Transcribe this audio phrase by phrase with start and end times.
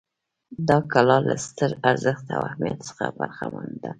[0.67, 3.89] دا کلا له ستر ارزښت او اهمیت څخه برخمنه ده.